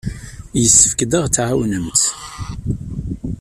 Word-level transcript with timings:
Yessefk 0.61 0.99
ad 1.05 1.11
aɣ-tɛawnemt. 1.19 2.03